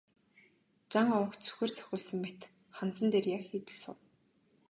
Жан 0.91 1.07
овогт 1.17 1.41
сүхээр 1.43 1.71
цохиулсан 1.77 2.19
мэт 2.21 2.39
ханзан 2.77 3.07
дээр 3.11 3.25
яг 3.37 3.43
хийтэл 3.45 3.79
суув. 3.81 3.99